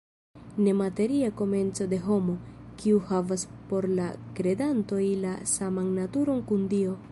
[0.67, 2.37] Nemateria komenco de homo,
[2.79, 4.09] kiu havas por la
[4.41, 7.01] kredantoj la saman naturon kun Dio.